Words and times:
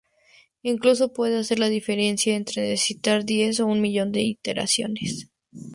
Incluso 0.63 1.13
puede 1.13 1.37
hacer 1.37 1.59
la 1.59 1.69
diferencia 1.69 2.35
entre 2.35 2.63
necesitar 2.63 3.23
diez 3.23 3.59
o 3.59 3.67
un 3.67 3.81
millón 3.81 4.11
de 4.11 4.21
iteraciones. 4.21 5.29